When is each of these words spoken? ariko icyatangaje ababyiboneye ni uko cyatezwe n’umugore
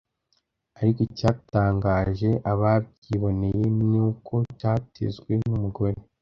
ariko 0.79 0.99
icyatangaje 1.09 2.29
ababyiboneye 2.51 3.63
ni 3.89 3.97
uko 4.07 4.33
cyatezwe 4.59 5.31
n’umugore 5.45 5.97